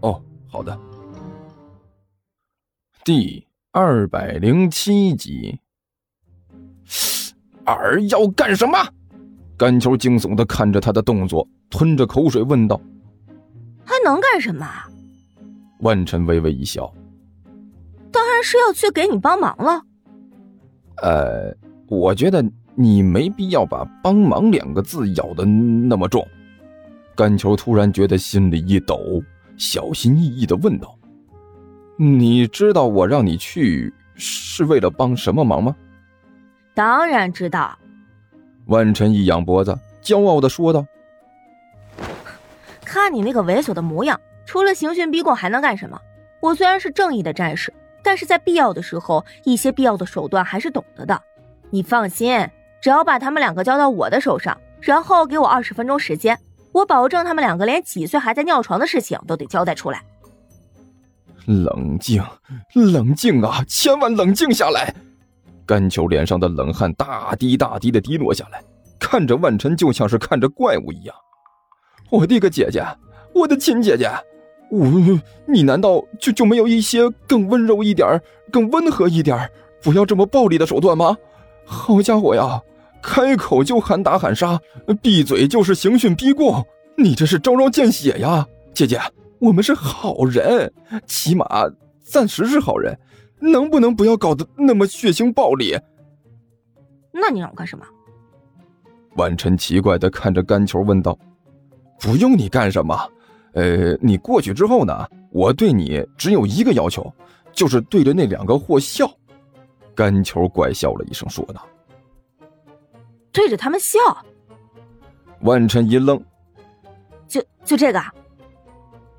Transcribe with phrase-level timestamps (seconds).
[0.00, 0.78] 哦，好的。
[3.04, 5.58] 第二百零七集。
[7.64, 8.78] 二要干什么？
[9.56, 12.80] 甘球惊悚的看着他的动作，吞着口水问道
[13.84, 14.66] ：“还能干什么？”
[15.80, 16.92] 万晨微微一笑
[18.10, 19.82] ：“当然是要去给你帮忙了。”
[21.02, 21.54] 呃，
[21.88, 22.42] 我觉得
[22.74, 26.26] 你没必要把“帮忙”两个字咬的那么重。
[27.14, 29.22] 甘球突然觉得心里一抖，
[29.58, 30.96] 小心翼翼的问道
[31.98, 35.74] ：“你知道我让你去是为了帮什么忙吗？”
[36.74, 37.76] 当然知道。
[38.66, 40.86] 万晨一仰脖子，骄傲的说道
[42.84, 46.00] ：“看你那个猥琐的模样，除了刑讯逼供还能干什么？
[46.40, 47.72] 我虽然是正义的战士，
[48.02, 51.20] 但是在必要的时候，一些必要的手段还是懂得的。
[51.70, 52.48] 你放心，
[52.80, 56.38] 只要把他们两个交到我的手上，然后给我二十分钟时间。”
[56.78, 60.02] 我保证，他们两个连几岁还在尿床的事情都得交代出来。
[61.46, 62.22] 冷静，
[62.74, 63.64] 冷静啊！
[63.66, 64.94] 千万冷静下来。
[65.66, 68.62] 甘球脸上的冷汗大滴大滴的滴落下来，
[68.98, 71.14] 看着万晨就像是看着怪物一样。
[72.10, 72.84] 我的个姐姐，
[73.34, 74.10] 我的亲姐姐，
[74.70, 74.86] 我，
[75.46, 78.20] 你难道就就没有一些更温柔一点、
[78.52, 79.50] 更温和一点、
[79.82, 81.16] 不要这么暴力的手段吗？
[81.64, 82.62] 好家伙呀！
[83.02, 84.60] 开口就喊打喊杀，
[85.00, 86.64] 闭嘴就是刑讯逼供，
[86.96, 88.46] 你这是招招见血呀！
[88.74, 89.00] 姐姐，
[89.38, 90.72] 我们是好人，
[91.06, 91.46] 起码
[92.02, 92.96] 暂时是好人，
[93.40, 95.76] 能不能不要搞得那么血腥暴力？
[97.12, 97.84] 那你让我干什么？
[99.16, 101.18] 万晨奇怪的看着甘球问道
[101.98, 102.96] ：“不用你干什么，
[103.52, 107.12] 呃，你过去之后呢，我对你只有一个要求，
[107.52, 109.10] 就是对着那两个货笑。”
[109.94, 111.66] 甘球怪笑了一声，说道。
[113.38, 114.00] 对着他们笑，
[115.42, 116.20] 万晨一愣，
[117.28, 118.02] 就就这个？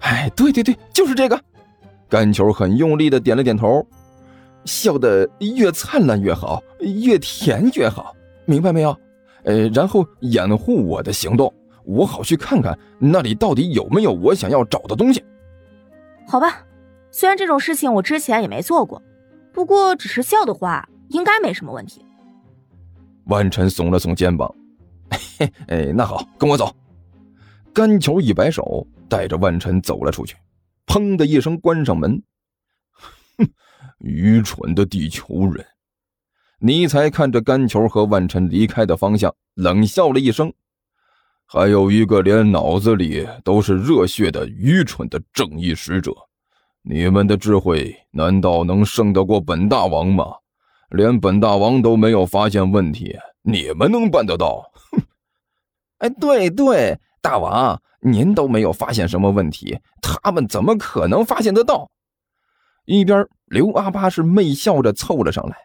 [0.01, 1.41] 哎，对对对，就是这个。
[2.09, 3.87] 干球很用力的点了点头，
[4.65, 8.13] 笑得越灿烂越好，越甜越好，
[8.43, 8.93] 明白没有？
[9.43, 11.53] 呃，然后掩护我的行动，
[11.85, 15.23] 我好去看看那里到底有没有我想要找的东西。
[16.27, 16.65] 好吧，
[17.09, 19.01] 虽然这种事情我之前也没做过，
[19.53, 22.05] 不过只是笑的话，应该没什么问题。
[23.29, 24.51] 万晨耸了耸肩膀，
[25.37, 26.75] 嘿，哎，那好，跟我走。
[27.71, 30.35] 甘球一摆手，带着万晨走了出去，
[30.87, 32.19] 砰的一声关上门。
[33.37, 33.47] 哼，
[33.99, 35.63] 愚蠢的地球人！
[36.59, 40.51] 尼才看着甘球和万晨离开的方向，冷笑了一声。
[41.45, 46.11] 还有一个连脑子里都是热血的愚蠢的正义使者，
[46.81, 50.25] 你们的智慧难道能胜得过本大王吗？
[50.89, 54.71] 连本大王都没有发现问题，你们能办得到？
[54.73, 55.01] 哼！
[55.99, 61.89] 哎，对对，大王，您都没有发现什么问题，他们怎么可能发现得到？
[62.85, 65.57] 一边刘阿八是媚笑着凑了上来。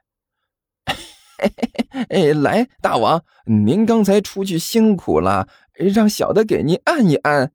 [2.10, 7.52] 哎，来，大王，您刚才出去辛苦了，让小的给您按一按。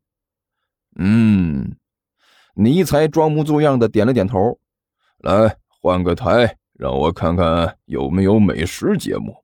[0.97, 1.75] 嗯，
[2.55, 4.59] 尼才装模作样的点了点头。
[5.19, 6.57] 来，换个台。
[6.79, 9.35] 让我看看有没有美食节目。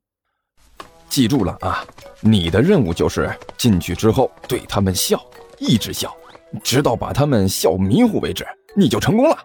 [1.10, 1.84] 记住了啊，
[2.22, 5.22] 你的任务就是进去之后对他们笑，
[5.60, 6.16] 一直笑，
[6.64, 9.38] 直到把他们笑迷糊为止，你就成功了。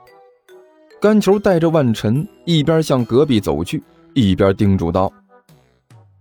[1.01, 3.83] 甘球带着万晨一边向隔壁走去，
[4.15, 5.13] 一边叮嘱道：“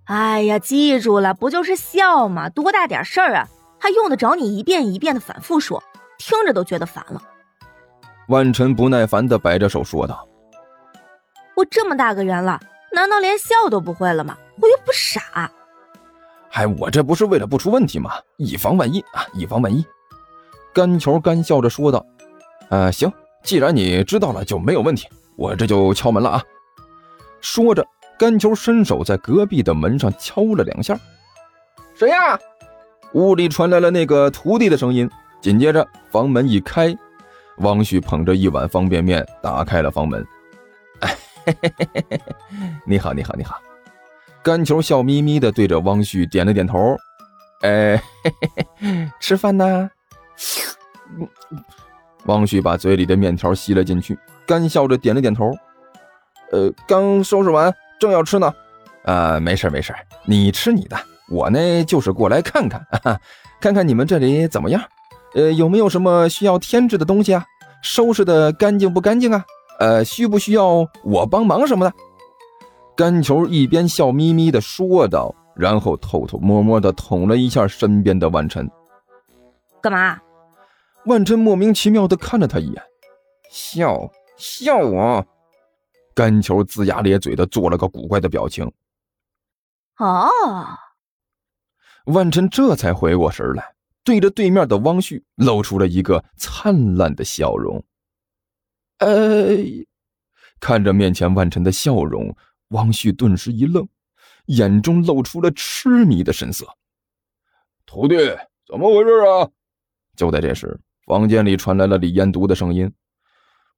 [0.05, 2.49] 哎呀，记住了，不就是笑吗？
[2.49, 3.47] 多大点事儿啊，
[3.77, 5.83] 还用得着你一遍一遍的反复说？
[6.17, 7.21] 听着都觉得烦了。”
[8.27, 10.27] 万晨不耐烦的摆着手说道。
[11.59, 12.57] 我这么大个人了，
[12.93, 14.37] 难道连笑都不会了吗？
[14.61, 15.51] 我又不傻。
[16.49, 18.11] 嗨，我这不是为了不出问题吗？
[18.37, 19.85] 以防万一啊，以防万一。
[20.73, 22.05] 甘球干笑着说道
[22.71, 23.11] ：“啊，行，
[23.43, 25.09] 既然你知道了，就没有问题。
[25.35, 26.41] 我这就敲门了啊。”
[27.41, 27.85] 说着，
[28.17, 30.97] 甘球伸手在隔壁的门上敲了两下。
[31.93, 32.39] 谁呀？
[33.11, 35.09] 屋里传来了那个徒弟的声音。
[35.41, 36.97] 紧接着，房门一开，
[37.57, 40.25] 王旭捧着一碗方便面打开了房门。
[41.61, 42.21] 嘿嘿嘿，
[42.85, 43.59] 你好，你好，你好。
[44.43, 46.95] 甘球笑眯眯的对着汪旭点了点头。
[47.61, 49.89] 哎，嘿嘿嘿，吃饭呢？
[52.25, 55.51] 汪旭把嘴里的面条吸了进去，干笑着点了点头。
[56.51, 58.53] 呃，刚收拾完，正要吃呢。
[59.03, 59.93] 呃，没事没事，
[60.25, 60.97] 你吃你的，
[61.29, 63.19] 我呢就是过来看看，哈哈，
[63.59, 64.81] 看看你们这里怎么样。
[65.35, 67.45] 呃，有没有什么需要添置的东西啊？
[67.81, 69.45] 收拾的干净不干净啊？
[69.79, 71.95] 呃，需不需要我帮忙什么的？
[72.95, 78.69] 甘球一边笑眯眯的说道，然后偷偷摸摸的捅了一下身边的万晨。
[79.81, 80.19] 干嘛？
[81.05, 82.83] 万晨莫名其妙的看了他一眼，
[83.49, 85.25] 笑笑我。
[86.13, 88.69] 甘球龇牙咧嘴的做了个古怪的表情。
[89.97, 90.27] 哦。
[92.07, 93.73] 万晨这才回过神来。
[94.03, 97.83] 对着对面的汪旭露出了一个灿烂的笑容。
[98.99, 99.07] 哎，
[100.59, 102.35] 看着面前万晨的笑容，
[102.69, 103.87] 汪旭顿时一愣，
[104.45, 106.65] 眼中露出了痴迷的神色。
[107.85, 108.15] 徒弟，
[108.67, 109.49] 怎么回事啊？
[110.15, 112.91] 就在这时，房间里传来了李延独的声音：“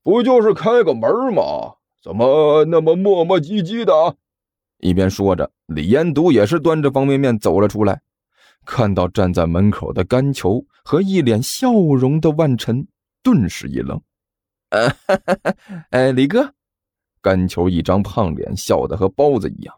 [0.02, 1.76] 不就是开个门吗？
[2.02, 4.18] 怎么那么磨磨唧唧的？”
[4.80, 8.02] 一边说着，李延独也是端着方便面走了出来。
[8.66, 12.88] 看到站在门口的甘球和一脸笑容的万晨，
[13.22, 14.02] 顿时一愣。
[14.72, 15.56] 呃，哈哈
[15.92, 16.54] 哎，李哥，
[17.22, 19.76] 甘球一张胖脸笑得和包子一样。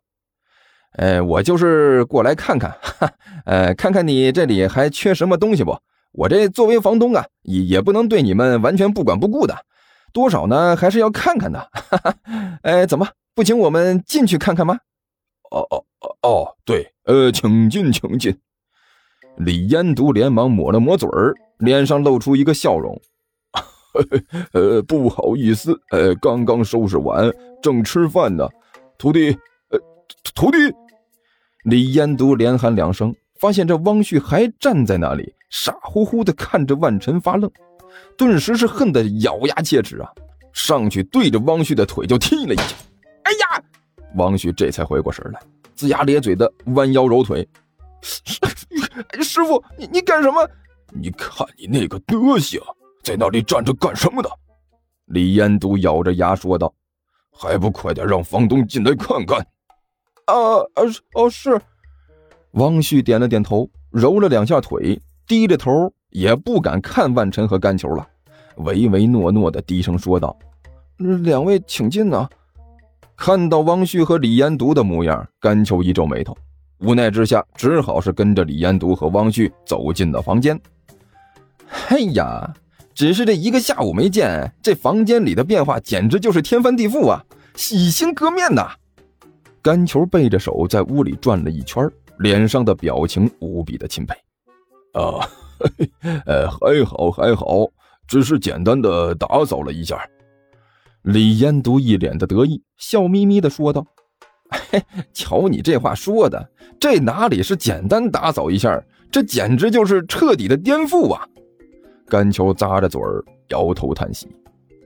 [0.93, 3.11] 哎，我就是过来看看，哈，
[3.45, 5.75] 呃，看看你这里还缺什么东西不？
[6.11, 9.65] 我这作为房东啊，也也不能对你们完全不管不顾的，
[10.13, 11.59] 多少呢还是要看看的。
[11.73, 12.15] 哈哈，
[12.61, 14.77] 哎，怎么不请我们进去看看吗？
[15.49, 15.83] 哦哦
[16.21, 18.37] 哦，对，呃，请进，请进。
[19.37, 23.01] 李烟独连忙抹了抹嘴儿，脸上露出一个笑容。
[24.53, 27.31] 呃，不好意思，呃，刚刚收拾完，
[27.61, 28.47] 正吃饭呢。
[28.97, 29.29] 徒弟，
[29.69, 29.79] 呃，
[30.33, 30.57] 徒弟。
[31.63, 37.49] 李延独连喊两声，发现这汪旭还站在那里，傻乎乎的看着万晨发愣，
[38.17, 40.09] 顿时是恨得咬牙切齿啊！
[40.51, 42.63] 上去对着汪旭的腿就踢了一脚。
[43.23, 43.63] 哎呀！
[44.17, 45.39] 汪旭这才回过神来，
[45.77, 47.47] 龇牙咧嘴的弯腰揉腿。
[48.01, 48.21] 师
[49.23, 50.47] 师傅，你你干什么？
[50.93, 52.61] 你看你那个德行，
[53.03, 54.29] 在那里站着干什么呢？
[55.07, 56.73] 李延都咬着牙说道
[57.29, 59.37] ：“还不快点让房东进来看看！”
[60.25, 60.33] 啊
[60.75, 60.81] 啊
[61.15, 61.59] 哦是。
[62.51, 68.07] 汪旭点了点头，揉了两下腿，低着头也不敢看万晨和甘球了，
[68.57, 70.37] 唯唯诺诺的低声说道
[70.97, 72.29] ：“两位请进呐。”
[73.17, 76.35] 看到汪旭和李延独的模样，甘球一皱眉头。
[76.79, 80.59] 无奈之下，只好是跟着李延独和汪旭走进了房间。
[81.89, 82.53] 哎呀，
[82.95, 87.23] 只是这一个下午没见，这房间里的变化简直就是天翻地覆啊，
[87.55, 88.71] 洗心革面呐！
[89.61, 94.13] 甘球背着手在屋里转了一圈，脸上的表情无比的钦佩。
[94.93, 95.27] 啊，
[96.25, 97.67] 呃，还好还好，
[98.07, 99.97] 只是简单的打扫了一下。
[101.01, 103.85] 李延独一脸的得意，笑眯眯的说道。
[104.69, 106.49] 嘿，瞧你这话说的，
[106.79, 108.79] 这哪里是简单打扫一下，
[109.09, 111.27] 这简直就是彻底的颠覆啊！
[112.13, 114.27] 甘球咂着嘴儿，摇头叹息。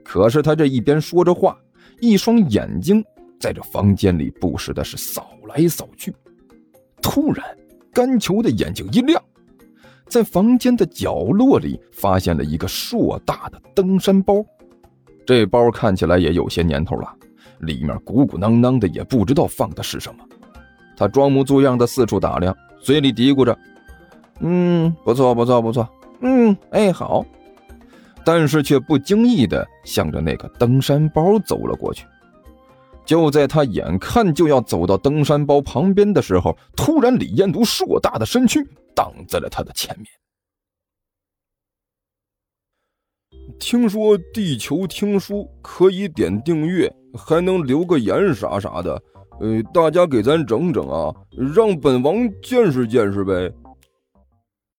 [0.01, 1.57] 可是他这一边说着话，
[2.00, 3.03] 一双眼睛
[3.38, 6.15] 在这房间里不时的是扫来扫去。
[7.01, 7.45] 突然，
[7.91, 9.21] 甘球的眼睛一亮，
[10.07, 14.35] 在房间的角落里发现了一个硕大的登山包。
[15.25, 17.13] 这包看起来也有些年头了。
[17.60, 20.24] 里面鼓鼓囊囊的，也不知道放的是什么。
[20.96, 23.60] 他装模作样的四处打量，嘴里嘀咕着
[24.39, 25.86] ：“嗯，不错，不错，不错。
[26.21, 27.25] 嗯，哎，好。”
[28.25, 32.05] 但是却不经意的向着那个登山包走了过去。
[33.05, 38.62] 就在他眼看就要走到登山包旁边的时候，突然李彦独硕大的身躯
[38.93, 40.07] 挡在了他的前面。
[43.59, 49.01] 听说地球听书可以点订阅，还能留个言啥啥的，
[49.39, 51.15] 呃，大家给咱整整啊，
[51.55, 53.50] 让本王见识见识呗。